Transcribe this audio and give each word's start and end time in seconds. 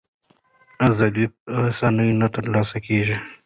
ازادي 0.89 1.25
په 1.33 1.49
آسانۍ 1.67 2.09
نه 2.21 2.27
ترلاسه 2.35 2.77
کېږي. 2.85 3.17